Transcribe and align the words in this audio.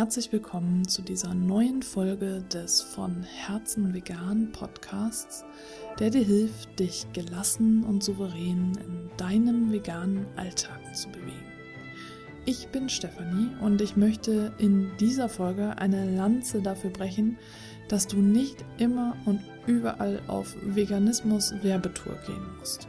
herzlich 0.00 0.32
willkommen 0.32 0.88
zu 0.88 1.02
dieser 1.02 1.34
neuen 1.34 1.82
Folge 1.82 2.42
des 2.50 2.80
von 2.80 3.22
Herzen 3.22 3.92
vegan 3.92 4.50
Podcasts, 4.50 5.44
der 5.98 6.08
dir 6.08 6.24
hilft, 6.24 6.80
dich 6.80 7.06
gelassen 7.12 7.84
und 7.84 8.02
souverän 8.02 8.78
in 8.82 9.10
deinem 9.18 9.70
veganen 9.70 10.24
Alltag 10.36 10.80
zu 10.96 11.10
bewegen. 11.10 11.52
Ich 12.46 12.68
bin 12.68 12.88
Stefanie 12.88 13.50
und 13.60 13.82
ich 13.82 13.94
möchte 13.94 14.54
in 14.56 14.90
dieser 14.98 15.28
Folge 15.28 15.76
eine 15.76 16.16
Lanze 16.16 16.62
dafür 16.62 16.88
brechen, 16.88 17.36
dass 17.88 18.06
du 18.06 18.22
nicht 18.22 18.64
immer 18.78 19.14
und 19.26 19.42
überall 19.66 20.22
auf 20.28 20.56
Veganismus 20.62 21.52
Werbetour 21.62 22.14
gehen 22.26 22.56
musst. 22.58 22.88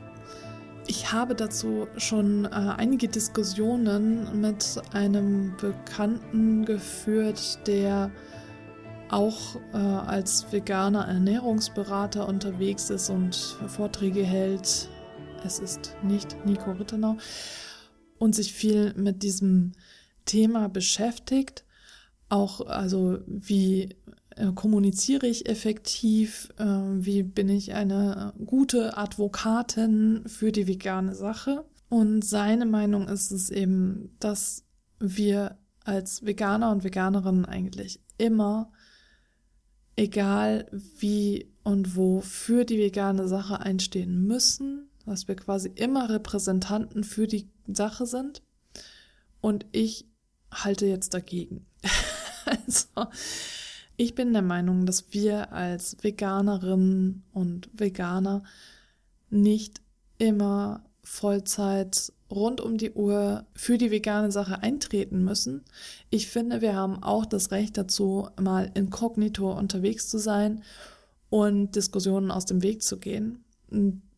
Ich 0.91 1.13
habe 1.13 1.35
dazu 1.35 1.87
schon 1.95 2.43
äh, 2.43 2.49
einige 2.49 3.07
Diskussionen 3.07 4.41
mit 4.41 4.75
einem 4.91 5.55
Bekannten 5.55 6.65
geführt, 6.65 7.65
der 7.65 8.11
auch 9.07 9.55
äh, 9.71 9.77
als 9.77 10.51
veganer 10.51 11.07
Ernährungsberater 11.07 12.27
unterwegs 12.27 12.89
ist 12.89 13.09
und 13.09 13.37
Vorträge 13.67 14.21
hält. 14.25 14.89
Es 15.45 15.59
ist 15.59 15.95
nicht 16.03 16.35
Nico 16.45 16.71
Rittenau 16.71 17.15
und 18.17 18.35
sich 18.35 18.51
viel 18.51 18.93
mit 18.97 19.23
diesem 19.23 19.71
Thema 20.25 20.67
beschäftigt. 20.67 21.63
Auch 22.27 22.67
also 22.67 23.19
wie 23.27 23.95
kommuniziere 24.55 25.27
ich 25.27 25.47
effektiv, 25.49 26.49
äh, 26.57 26.65
wie 26.65 27.23
bin 27.23 27.49
ich 27.49 27.73
eine 27.73 28.33
gute 28.45 28.97
Advokatin 28.97 30.23
für 30.25 30.51
die 30.51 30.67
vegane 30.67 31.15
Sache. 31.15 31.65
Und 31.89 32.23
seine 32.23 32.65
Meinung 32.65 33.07
ist 33.07 33.31
es 33.31 33.49
eben, 33.49 34.15
dass 34.19 34.63
wir 34.99 35.57
als 35.83 36.25
Veganer 36.25 36.71
und 36.71 36.83
Veganerinnen 36.83 37.45
eigentlich 37.45 37.99
immer, 38.17 38.71
egal 39.95 40.67
wie 40.71 41.51
und 41.63 41.95
wo, 41.95 42.21
für 42.21 42.65
die 42.65 42.79
vegane 42.79 43.27
Sache 43.27 43.59
einstehen 43.59 44.25
müssen, 44.25 44.89
dass 45.05 45.27
wir 45.27 45.35
quasi 45.35 45.69
immer 45.75 46.09
Repräsentanten 46.09 47.03
für 47.03 47.27
die 47.27 47.49
Sache 47.67 48.05
sind. 48.05 48.41
Und 49.41 49.65
ich 49.71 50.07
halte 50.51 50.85
jetzt 50.85 51.13
dagegen. 51.13 51.65
also, 52.45 53.09
ich 53.97 54.15
bin 54.15 54.33
der 54.33 54.41
Meinung, 54.41 54.85
dass 54.85 55.05
wir 55.11 55.51
als 55.53 55.97
Veganerinnen 56.01 57.23
und 57.33 57.69
Veganer 57.73 58.43
nicht 59.29 59.81
immer 60.17 60.83
Vollzeit 61.03 62.13
rund 62.29 62.61
um 62.61 62.77
die 62.77 62.91
Uhr 62.91 63.45
für 63.53 63.77
die 63.77 63.91
vegane 63.91 64.31
Sache 64.31 64.61
eintreten 64.61 65.23
müssen. 65.23 65.63
Ich 66.09 66.27
finde, 66.27 66.61
wir 66.61 66.75
haben 66.75 67.03
auch 67.03 67.25
das 67.25 67.51
Recht 67.51 67.77
dazu, 67.77 68.29
mal 68.39 68.71
inkognito 68.73 69.51
unterwegs 69.51 70.07
zu 70.09 70.17
sein 70.17 70.63
und 71.29 71.75
Diskussionen 71.75 72.31
aus 72.31 72.45
dem 72.45 72.63
Weg 72.63 72.83
zu 72.83 72.97
gehen. 72.97 73.43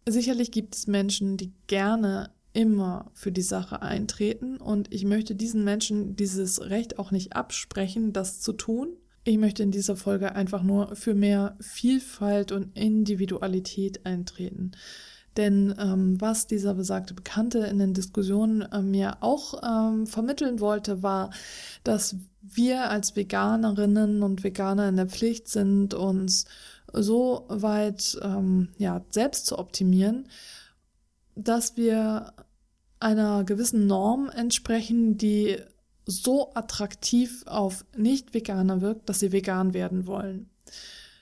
Sicherlich 0.07 0.51
gibt 0.51 0.75
es 0.75 0.87
Menschen, 0.87 1.37
die 1.37 1.53
gerne 1.67 2.29
immer 2.53 3.11
für 3.13 3.31
die 3.31 3.41
Sache 3.41 3.81
eintreten 3.81 4.57
und 4.57 4.93
ich 4.93 5.05
möchte 5.05 5.33
diesen 5.33 5.63
Menschen 5.63 6.15
dieses 6.15 6.61
Recht 6.61 6.99
auch 6.99 7.11
nicht 7.11 7.35
absprechen, 7.35 8.13
das 8.13 8.41
zu 8.41 8.53
tun. 8.53 8.89
Ich 9.25 9.37
möchte 9.37 9.63
in 9.63 9.71
dieser 9.71 9.95
Folge 9.95 10.35
einfach 10.35 10.63
nur 10.63 10.95
für 10.95 11.13
mehr 11.13 11.55
Vielfalt 11.61 12.51
und 12.51 12.77
Individualität 12.77 14.05
eintreten. 14.05 14.71
Denn 15.37 15.73
ähm, 15.79 16.19
was 16.21 16.45
dieser 16.45 16.75
besagte 16.75 17.13
Bekannte 17.13 17.59
in 17.59 17.79
den 17.79 17.93
Diskussionen 17.93 18.61
äh, 18.61 18.81
mir 18.81 19.17
auch 19.21 19.61
ähm, 19.63 20.05
vermitteln 20.05 20.59
wollte, 20.59 21.01
war, 21.01 21.31
dass 21.83 22.17
wir 22.41 22.89
als 22.89 23.15
Veganerinnen 23.15 24.21
und 24.21 24.43
Veganer 24.43 24.89
in 24.89 24.97
der 24.97 25.07
Pflicht 25.07 25.47
sind, 25.47 25.93
uns 25.93 26.45
so 26.91 27.45
weit 27.47 28.19
ähm, 28.21 28.69
ja, 28.77 29.03
selbst 29.09 29.47
zu 29.47 29.57
optimieren, 29.57 30.27
dass 31.35 31.77
wir 31.77 32.33
einer 32.99 33.43
gewissen 33.43 33.87
Norm 33.87 34.29
entsprechen, 34.29 35.17
die 35.17 35.57
so 36.05 36.53
attraktiv 36.53 37.43
auf 37.45 37.85
Nicht-Veganer 37.95 38.81
wirkt, 38.81 39.09
dass 39.09 39.19
sie 39.19 39.31
vegan 39.31 39.73
werden 39.73 40.05
wollen. 40.07 40.49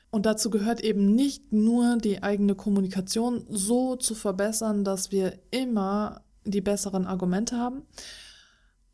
Und 0.10 0.26
dazu 0.26 0.50
gehört 0.50 0.82
eben 0.82 1.16
nicht 1.16 1.54
nur 1.54 1.98
die 1.98 2.22
eigene 2.22 2.56
Kommunikation 2.56 3.46
so 3.50 3.96
zu 3.96 4.14
verbessern, 4.14 4.84
dass 4.84 5.12
wir 5.12 5.40
immer 5.52 6.22
die 6.44 6.62
besseren 6.62 7.06
Argumente 7.06 7.58
haben 7.58 7.84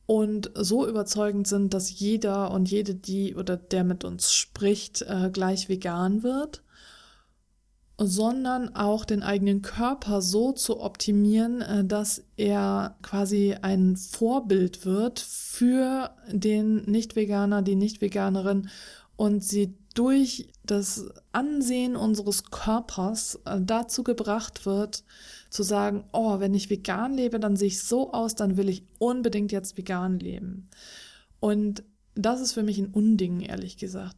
und 0.06 0.52
so 0.56 0.88
überzeugend 0.88 1.48
sind, 1.48 1.74
dass 1.74 2.00
jeder 2.00 2.52
und 2.52 2.70
jede, 2.70 2.96
die 2.96 3.36
oder 3.36 3.58
der 3.58 3.84
mit 3.84 4.04
uns 4.04 4.34
spricht, 4.34 5.02
äh, 5.02 5.30
gleich 5.32 5.70
vegan 5.70 6.24
wird, 6.24 6.64
sondern 7.98 8.76
auch 8.76 9.06
den 9.06 9.24
eigenen 9.24 9.64
Körper 9.64 10.22
so 10.22 10.52
zu 10.52 10.80
optimieren, 10.80 11.62
äh, 11.62 11.84
dass 11.86 12.24
er 12.36 12.98
quasi 13.02 13.56
ein 13.62 13.98
Vorbild 13.98 14.86
wird 14.86 15.20
für 15.20 16.12
den 16.32 16.84
Nicht-Veganer, 16.84 17.62
die 17.62 17.76
Nicht-Veganerin 17.76 18.70
und 19.16 19.44
sie 19.44 19.76
durch 19.96 20.50
das 20.64 21.10
Ansehen 21.32 21.96
unseres 21.96 22.52
Körpers 22.52 23.40
äh, 23.46 23.60
dazu 23.60 24.04
gebracht 24.04 24.68
wird, 24.68 25.04
zu 25.50 25.64
sagen, 25.64 26.04
oh, 26.12 26.40
wenn 26.40 26.54
ich 26.54 26.70
vegan 26.70 27.16
lebe, 27.16 27.40
dann 27.40 27.56
sehe 27.56 27.70
ich 27.70 27.82
so 27.82 28.14
aus, 28.14 28.36
dann 28.36 28.58
will 28.58 28.70
ich 28.70 28.84
unbedingt 29.00 29.52
jetzt 29.52 29.76
vegan 29.76 30.20
leben. 30.20 30.70
Und 31.40 31.84
das 32.14 32.42
ist 32.42 32.54
für 32.54 32.64
mich 32.64 32.78
ein 32.78 32.90
Unding, 32.90 33.42
ehrlich 33.42 33.78
gesagt. 33.78 34.18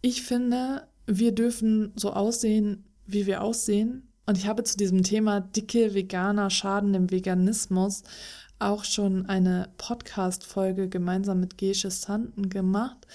Ich 0.00 0.22
finde, 0.22 0.86
wir 1.06 1.32
dürfen 1.32 1.92
so 1.96 2.12
aussehen, 2.12 2.84
wie 3.06 3.26
wir 3.26 3.42
aussehen. 3.42 4.12
Und 4.26 4.36
ich 4.36 4.46
habe 4.46 4.64
zu 4.64 4.76
diesem 4.76 5.04
Thema 5.04 5.40
dicke 5.40 5.94
Veganer 5.94 6.50
schaden 6.50 6.92
dem 6.92 7.10
Veganismus 7.10 8.02
auch 8.58 8.84
schon 8.84 9.26
eine 9.26 9.68
Podcast-Folge 9.78 10.88
gemeinsam 10.88 11.40
mit 11.40 11.58
Gesche 11.58 11.90
Sanden 11.90 12.48
gemacht 12.48 13.06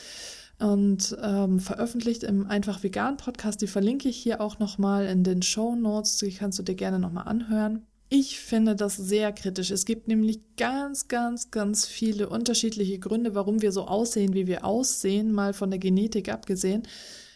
und 0.60 1.18
ähm, 1.22 1.60
veröffentlicht 1.60 2.24
im 2.24 2.46
Einfach 2.46 2.84
Vegan 2.84 3.18
Podcast. 3.18 3.62
Die 3.62 3.68
verlinke 3.68 4.08
ich 4.08 4.18
hier 4.18 4.40
auch 4.40 4.60
nochmal 4.60 5.08
in 5.08 5.24
den 5.24 5.42
Show 5.42 5.76
Notes. 5.76 6.18
Die 6.18 6.32
kannst 6.32 6.60
du 6.60 6.64
dir 6.64 6.76
gerne 6.76 7.00
nochmal 7.00 7.28
anhören. 7.28 7.88
Ich 8.10 8.40
finde 8.40 8.76
das 8.76 8.98
sehr 8.98 9.32
kritisch. 9.32 9.72
Es 9.72 9.86
gibt 9.86 10.08
nämlich 10.08 10.42
ganz, 10.58 11.08
ganz, 11.08 11.50
ganz 11.50 11.88
viele 11.88 12.30
unterschiedliche 12.30 13.00
Gründe, 13.00 13.36
warum 13.36 13.62
wir 13.62 13.72
so 13.72 13.88
aussehen, 13.88 14.34
wie 14.34 14.48
wir 14.48 14.64
aussehen, 14.64 15.32
mal 15.32 15.54
von 15.54 15.72
der 15.72 15.80
Genetik 15.80 16.32
abgesehen 16.32 16.84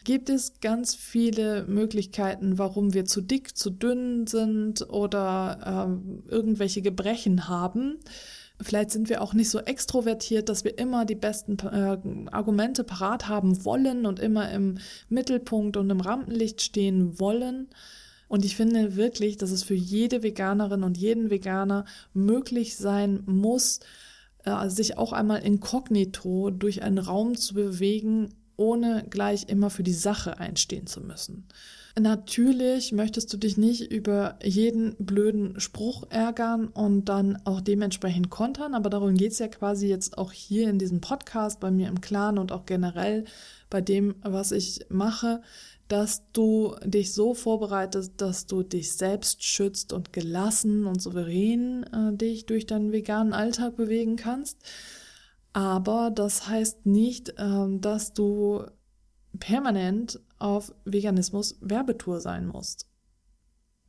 gibt 0.06 0.30
es 0.30 0.60
ganz 0.60 0.94
viele 0.94 1.64
Möglichkeiten, 1.66 2.58
warum 2.58 2.94
wir 2.94 3.06
zu 3.06 3.20
dick, 3.20 3.56
zu 3.56 3.70
dünn 3.70 4.28
sind 4.28 4.88
oder 4.88 5.88
ähm, 5.90 6.22
irgendwelche 6.28 6.80
Gebrechen 6.80 7.48
haben. 7.48 7.98
Vielleicht 8.62 8.92
sind 8.92 9.08
wir 9.08 9.20
auch 9.20 9.34
nicht 9.34 9.50
so 9.50 9.58
extrovertiert, 9.58 10.48
dass 10.48 10.62
wir 10.62 10.78
immer 10.78 11.06
die 11.06 11.16
besten 11.16 11.58
äh, 11.58 11.98
Argumente 12.30 12.84
parat 12.84 13.26
haben 13.26 13.64
wollen 13.64 14.06
und 14.06 14.20
immer 14.20 14.48
im 14.52 14.78
Mittelpunkt 15.08 15.76
und 15.76 15.90
im 15.90 16.00
Rampenlicht 16.00 16.62
stehen 16.62 17.18
wollen. 17.18 17.66
Und 18.28 18.44
ich 18.44 18.54
finde 18.54 18.94
wirklich, 18.94 19.38
dass 19.38 19.50
es 19.50 19.64
für 19.64 19.74
jede 19.74 20.22
Veganerin 20.22 20.84
und 20.84 20.96
jeden 20.98 21.30
Veganer 21.30 21.84
möglich 22.14 22.76
sein 22.76 23.24
muss, 23.26 23.80
äh, 24.44 24.68
sich 24.68 24.98
auch 24.98 25.12
einmal 25.12 25.42
inkognito 25.42 26.50
durch 26.52 26.84
einen 26.84 26.98
Raum 26.98 27.36
zu 27.36 27.54
bewegen, 27.54 28.28
ohne 28.56 29.04
gleich 29.10 29.48
immer 29.48 29.70
für 29.70 29.82
die 29.82 29.92
Sache 29.92 30.38
einstehen 30.38 30.86
zu 30.86 31.00
müssen. 31.00 31.46
Natürlich 31.98 32.92
möchtest 32.92 33.32
du 33.32 33.38
dich 33.38 33.56
nicht 33.56 33.90
über 33.90 34.38
jeden 34.42 34.96
blöden 34.98 35.58
Spruch 35.60 36.04
ärgern 36.10 36.68
und 36.68 37.06
dann 37.06 37.40
auch 37.44 37.62
dementsprechend 37.62 38.28
kontern, 38.28 38.74
aber 38.74 38.90
darum 38.90 39.14
geht's 39.14 39.38
ja 39.38 39.48
quasi 39.48 39.88
jetzt 39.88 40.18
auch 40.18 40.30
hier 40.30 40.68
in 40.68 40.78
diesem 40.78 41.00
Podcast, 41.00 41.58
bei 41.58 41.70
mir 41.70 41.88
im 41.88 42.02
Clan 42.02 42.36
und 42.36 42.52
auch 42.52 42.66
generell 42.66 43.24
bei 43.70 43.80
dem, 43.80 44.14
was 44.22 44.52
ich 44.52 44.84
mache, 44.90 45.40
dass 45.88 46.30
du 46.32 46.74
dich 46.84 47.14
so 47.14 47.32
vorbereitest, 47.32 48.12
dass 48.18 48.44
du 48.44 48.62
dich 48.62 48.92
selbst 48.92 49.42
schützt 49.42 49.94
und 49.94 50.12
gelassen 50.12 50.84
und 50.84 51.00
souverän 51.00 51.84
äh, 51.84 52.14
dich 52.14 52.44
durch 52.44 52.66
deinen 52.66 52.92
veganen 52.92 53.32
Alltag 53.32 53.76
bewegen 53.76 54.16
kannst. 54.16 54.58
Aber 55.56 56.10
das 56.10 56.48
heißt 56.48 56.84
nicht, 56.84 57.32
ähm, 57.38 57.80
dass 57.80 58.12
du 58.12 58.66
permanent 59.38 60.20
auf 60.38 60.74
Veganismus 60.84 61.56
Werbetour 61.62 62.20
sein 62.20 62.46
musst. 62.46 62.90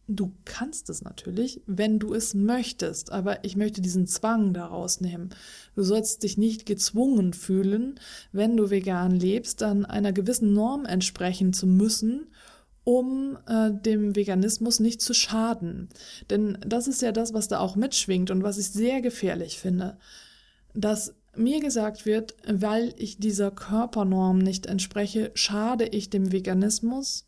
Du 0.08 0.32
kannst 0.46 0.90
es 0.90 1.02
natürlich, 1.02 1.62
wenn 1.66 2.00
du 2.00 2.14
es 2.14 2.34
möchtest, 2.34 3.12
aber 3.12 3.44
ich 3.44 3.58
möchte 3.58 3.82
diesen 3.82 4.08
Zwang 4.08 4.54
daraus 4.54 5.02
nehmen. 5.02 5.32
Du 5.76 5.84
sollst 5.84 6.24
dich 6.24 6.38
nicht 6.38 6.66
gezwungen 6.66 7.34
fühlen, 7.34 8.00
wenn 8.32 8.56
du 8.56 8.70
vegan 8.70 9.12
lebst, 9.12 9.60
dann 9.60 9.84
einer 9.84 10.14
gewissen 10.14 10.54
Norm 10.54 10.86
entsprechen 10.86 11.52
zu 11.52 11.68
müssen, 11.68 12.28
um 12.86 13.38
äh, 13.46 13.74
dem 13.74 14.16
Veganismus 14.16 14.80
nicht 14.80 15.02
zu 15.02 15.14
schaden. 15.14 15.90
Denn 16.30 16.60
das 16.66 16.88
ist 16.88 17.02
ja 17.02 17.12
das, 17.12 17.34
was 17.34 17.50
da 17.50 17.60
auch 17.60 17.76
mitschwingt 17.76 18.32
und 18.32 18.42
was 18.42 18.58
ich 18.58 18.70
sehr 18.70 19.02
gefährlich 19.02 19.60
finde, 19.60 19.98
dass 20.74 21.14
mir 21.38 21.60
gesagt 21.60 22.06
wird, 22.06 22.36
weil 22.48 22.94
ich 22.98 23.18
dieser 23.18 23.52
Körpernorm 23.52 24.40
nicht 24.40 24.66
entspreche, 24.66 25.32
schade 25.34 25.86
ich 25.86 26.10
dem 26.10 26.32
Veganismus. 26.32 27.28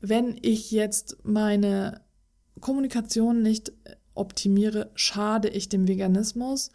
Wenn 0.00 0.36
ich 0.42 0.70
jetzt 0.70 1.18
meine 1.24 2.00
Kommunikation 2.60 3.42
nicht 3.42 3.72
optimiere, 4.14 4.90
schade 4.94 5.48
ich 5.48 5.68
dem 5.68 5.88
Veganismus. 5.88 6.70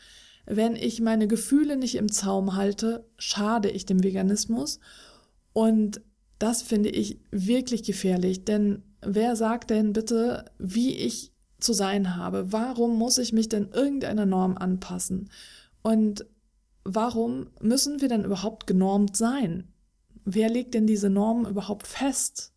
Wenn 0.46 0.76
ich 0.76 1.02
meine 1.02 1.28
Gefühle 1.28 1.78
nicht 1.78 1.96
im 1.96 2.12
Zaum 2.12 2.56
halte, 2.56 3.06
schade 3.18 3.70
ich 3.70 3.86
dem 3.86 4.04
Veganismus. 4.04 4.80
Und 5.54 6.02
das 6.40 6.62
finde 6.62 6.90
ich 6.90 7.20
wirklich 7.32 7.84
gefährlich, 7.84 8.44
denn 8.44 8.84
wer 9.02 9.36
sagt 9.36 9.70
denn 9.70 9.94
bitte, 9.94 10.46
wie 10.58 10.96
ich 10.96 11.32
zu 11.60 11.74
sein 11.74 12.16
habe? 12.18 12.52
Warum 12.52 12.98
muss 12.98 13.18
ich 13.18 13.32
mich 13.32 13.48
denn 13.50 13.70
irgendeiner 13.72 14.26
Norm 14.26 14.58
anpassen? 14.58 15.30
Und 15.82 16.26
warum 16.84 17.48
müssen 17.62 18.02
wir 18.02 18.10
denn 18.10 18.26
überhaupt 18.26 18.68
genormt 18.68 19.16
sein? 19.16 19.74
Wer 20.26 20.50
legt 20.50 20.74
denn 20.74 20.88
diese 20.88 21.10
Normen 21.10 21.46
überhaupt 21.46 21.88
fest? 21.88 22.54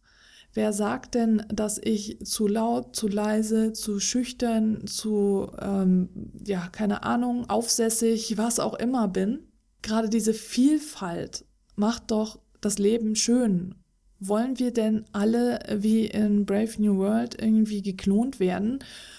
Wer 0.55 0.73
sagt 0.73 1.14
denn, 1.14 1.44
dass 1.49 1.78
ich 1.78 2.19
zu 2.25 2.46
laut, 2.46 2.96
zu 2.96 3.08
leise, 3.08 3.75
zu 3.75 4.00
schüchtern, 4.00 4.87
zu, 4.87 5.50
ähm, 5.61 6.08
ja, 6.46 6.69
keine 6.69 7.02
Ahnung, 7.02 7.50
aufsässig, 7.50 8.38
was 8.38 8.58
auch 8.58 8.75
immer 8.75 9.06
bin? 9.08 9.44
Gerade 9.82 10.08
diese 10.08 10.32
Vielfalt 10.32 11.44
macht 11.75 12.11
doch 12.11 12.38
das 12.62 12.78
Leben 12.78 13.17
schön. 13.17 13.75
Wollen 14.19 14.58
wir 14.58 14.73
denn 14.73 15.05
alle 15.12 15.58
wie 15.76 16.06
in 16.06 16.46
Brave 16.46 16.73
New 16.78 16.96
World 16.96 17.40
irgendwie 17.40 17.82
geklont 17.82 18.40
werden 18.40 18.78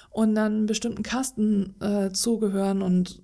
und 0.10 0.34
dann 0.34 0.66
bestimmten 0.66 1.04
Kasten 1.04 1.76
äh, 1.80 2.12
zugehören 2.12 2.82
und 2.82 3.22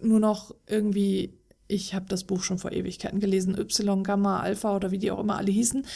nur 0.00 0.20
noch 0.20 0.54
irgendwie 0.66 1.34
ich 1.66 1.94
habe 1.94 2.06
das 2.08 2.24
Buch 2.24 2.42
schon 2.42 2.58
vor 2.58 2.72
Ewigkeiten 2.72 3.20
gelesen, 3.20 3.58
Y, 3.58 4.02
Gamma, 4.02 4.40
Alpha 4.40 4.76
oder 4.76 4.90
wie 4.90 4.98
die 4.98 5.10
auch 5.10 5.20
immer 5.20 5.36
alle 5.36 5.50
hießen, 5.50 5.86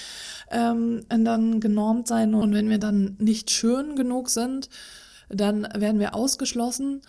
ähm, 0.51 1.05
dann 1.09 1.61
genormt 1.61 2.09
sein. 2.09 2.35
Und 2.35 2.55
wenn 2.55 2.71
wir 2.71 2.79
dann 2.79 3.17
nicht 3.19 3.51
schön 3.51 3.97
genug 3.97 4.31
sind, 4.31 4.69
dann 5.29 5.69
werden 5.75 6.01
wir 6.01 6.15
ausgeschlossen. 6.15 7.03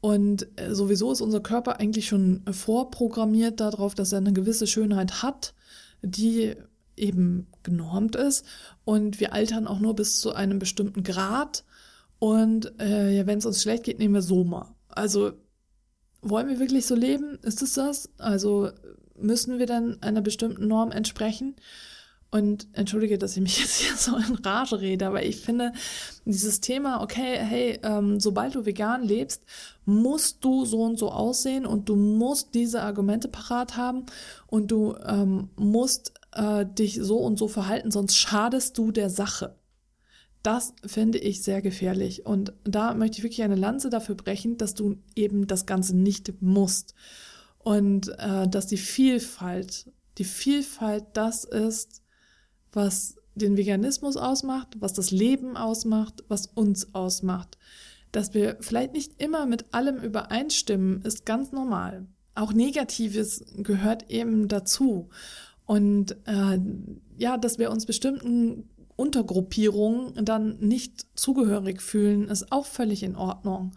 Und 0.00 0.48
äh, 0.58 0.74
sowieso 0.74 1.12
ist 1.12 1.20
unser 1.20 1.40
Körper 1.40 1.78
eigentlich 1.78 2.08
schon 2.08 2.42
vorprogrammiert 2.50 3.60
darauf, 3.60 3.94
dass 3.94 4.12
er 4.12 4.18
eine 4.18 4.32
gewisse 4.32 4.66
Schönheit 4.66 5.22
hat, 5.22 5.54
die 6.02 6.56
eben 6.96 7.46
genormt 7.62 8.16
ist. 8.16 8.44
Und 8.84 9.20
wir 9.20 9.32
altern 9.32 9.66
auch 9.66 9.78
nur 9.78 9.94
bis 9.94 10.18
zu 10.18 10.32
einem 10.34 10.58
bestimmten 10.58 11.04
Grad. 11.04 11.64
Und 12.18 12.78
äh, 12.80 13.26
wenn 13.26 13.38
es 13.38 13.46
uns 13.46 13.62
schlecht 13.62 13.84
geht, 13.84 13.98
nehmen 13.98 14.14
wir 14.14 14.22
Soma. 14.22 14.74
Also 14.88 15.32
wollen 16.22 16.48
wir 16.48 16.58
wirklich 16.58 16.86
so 16.86 16.94
leben? 16.94 17.38
Ist 17.42 17.62
es 17.62 17.74
das? 17.74 18.10
Also 18.18 18.70
müssen 19.18 19.58
wir 19.58 19.66
dann 19.66 20.02
einer 20.02 20.20
bestimmten 20.20 20.66
Norm 20.66 20.90
entsprechen? 20.92 21.56
Und 22.32 22.68
entschuldige, 22.74 23.18
dass 23.18 23.36
ich 23.36 23.42
mich 23.42 23.58
jetzt 23.60 23.80
hier 23.80 23.96
so 23.96 24.16
in 24.16 24.36
Rage 24.36 24.80
rede, 24.80 25.06
aber 25.06 25.24
ich 25.24 25.40
finde 25.40 25.72
dieses 26.24 26.60
Thema, 26.60 27.02
okay, 27.02 27.36
hey, 27.38 27.80
ähm, 27.82 28.20
sobald 28.20 28.54
du 28.54 28.64
vegan 28.64 29.02
lebst, 29.02 29.44
musst 29.84 30.44
du 30.44 30.64
so 30.64 30.82
und 30.82 30.98
so 30.98 31.10
aussehen 31.10 31.66
und 31.66 31.88
du 31.88 31.96
musst 31.96 32.54
diese 32.54 32.82
Argumente 32.82 33.28
parat 33.28 33.76
haben 33.76 34.06
und 34.46 34.70
du 34.70 34.94
ähm, 35.04 35.50
musst 35.56 36.12
äh, 36.32 36.64
dich 36.64 37.00
so 37.02 37.18
und 37.18 37.38
so 37.38 37.48
verhalten, 37.48 37.90
sonst 37.90 38.16
schadest 38.16 38.78
du 38.78 38.92
der 38.92 39.10
Sache. 39.10 39.56
Das 40.42 40.72
finde 40.86 41.18
ich 41.18 41.42
sehr 41.42 41.60
gefährlich. 41.60 42.24
Und 42.24 42.54
da 42.64 42.94
möchte 42.94 43.18
ich 43.18 43.24
wirklich 43.24 43.42
eine 43.42 43.56
Lanze 43.56 43.90
dafür 43.90 44.14
brechen, 44.14 44.56
dass 44.56 44.74
du 44.74 44.96
eben 45.14 45.46
das 45.46 45.66
Ganze 45.66 45.96
nicht 45.96 46.40
musst. 46.40 46.94
Und 47.58 48.08
äh, 48.18 48.48
dass 48.48 48.66
die 48.66 48.78
Vielfalt, 48.78 49.90
die 50.16 50.24
Vielfalt 50.24 51.04
das 51.12 51.44
ist, 51.44 52.02
was 52.72 53.16
den 53.34 53.56
Veganismus 53.56 54.16
ausmacht, 54.16 54.76
was 54.80 54.94
das 54.94 55.10
Leben 55.10 55.56
ausmacht, 55.56 56.24
was 56.28 56.46
uns 56.46 56.94
ausmacht. 56.94 57.58
Dass 58.12 58.34
wir 58.34 58.56
vielleicht 58.60 58.92
nicht 58.92 59.22
immer 59.22 59.46
mit 59.46 59.72
allem 59.72 59.98
übereinstimmen, 59.98 61.02
ist 61.02 61.26
ganz 61.26 61.52
normal. 61.52 62.06
Auch 62.34 62.52
Negatives 62.52 63.44
gehört 63.58 64.10
eben 64.10 64.48
dazu. 64.48 65.10
Und 65.66 66.16
äh, 66.26 66.58
ja, 67.18 67.36
dass 67.36 67.58
wir 67.58 67.70
uns 67.70 67.86
bestimmten 67.86 68.68
Untergruppierungen 69.00 70.24
dann 70.24 70.58
nicht 70.58 71.06
zugehörig 71.14 71.80
fühlen, 71.80 72.28
ist 72.28 72.52
auch 72.52 72.66
völlig 72.66 73.02
in 73.02 73.16
Ordnung. 73.16 73.72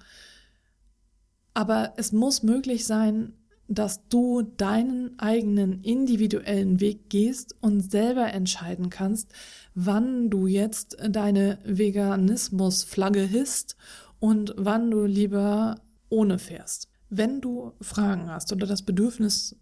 Aber 1.53 1.93
es 1.95 2.11
muss 2.11 2.43
möglich 2.43 2.85
sein, 2.85 3.33
dass 3.69 4.07
du 4.09 4.41
deinen 4.41 5.17
eigenen 5.19 5.81
individuellen 5.81 6.81
Weg 6.81 7.09
gehst 7.09 7.55
und 7.61 7.79
selber 7.89 8.33
entscheiden 8.33 8.89
kannst, 8.89 9.31
wann 9.73 10.29
du 10.29 10.47
jetzt 10.47 10.97
deine 11.09 11.59
Veganismusflagge 11.63 13.21
hisst 13.21 13.77
und 14.19 14.53
wann 14.57 14.91
du 14.91 15.05
lieber 15.05 15.79
ohne 16.09 16.37
fährst. 16.37 16.89
Wenn 17.09 17.39
du 17.39 17.71
Fragen 17.79 18.29
hast 18.29 18.51
oder 18.51 18.67
das 18.67 18.81
Bedürfnis 18.81 19.55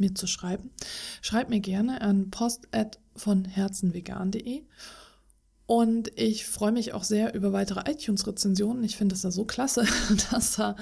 mir 0.00 0.14
zu 0.14 0.26
schreiben, 0.26 0.70
schreib 1.22 1.50
mir 1.50 1.60
gerne 1.60 2.00
an 2.00 2.30
post@ 2.30 2.98
von 3.16 3.44
herzenvegan.de. 3.44 4.62
Und 5.66 6.10
ich 6.18 6.46
freue 6.46 6.72
mich 6.72 6.94
auch 6.94 7.04
sehr 7.04 7.34
über 7.34 7.52
weitere 7.52 7.88
iTunes-Rezensionen. 7.88 8.82
Ich 8.82 8.96
finde 8.96 9.14
es 9.14 9.20
da 9.20 9.30
so 9.30 9.44
klasse, 9.44 9.84
dass 10.30 10.56
da 10.56 10.74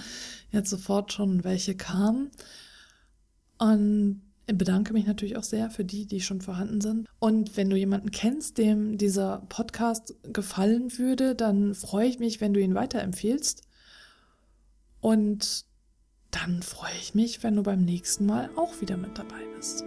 jetzt 0.51 0.71
sofort 0.71 1.13
schon 1.13 1.45
welche 1.45 1.77
kamen. 1.77 2.31
Und 3.59 4.23
bedanke 4.47 4.95
mich 4.95 5.07
natürlich 5.07 5.37
auch 5.37 5.45
sehr 5.45 5.71
für 5.71 5.85
die, 5.85 6.07
die 6.07 6.23
schon 6.23 6.41
vorhanden 6.41 6.81
sind. 6.81 7.07
Und 7.19 7.57
wenn 7.59 7.69
du 7.69 7.77
jemanden 7.77 8.11
kennst, 8.11 8.57
dem 8.57 8.97
dieser 8.97 9.43
Podcast 9.51 10.15
gefallen 10.23 10.97
würde, 10.97 11.35
dann 11.35 11.75
freue 11.75 12.09
ich 12.09 12.19
mich, 12.19 12.41
wenn 12.41 12.55
du 12.55 12.61
ihn 12.61 12.75
weiterempfehlst. 12.75 13.63
Und 15.01 15.67
dann 16.31 16.63
freue 16.63 16.97
ich 17.01 17.15
mich, 17.15 17.43
wenn 17.43 17.57
du 17.57 17.63
beim 17.63 17.85
nächsten 17.85 18.27
Mal 18.27 18.51
auch 18.57 18.81
wieder 18.81 18.97
mit 18.97 19.19
dabei 19.19 19.45
bist. 19.57 19.85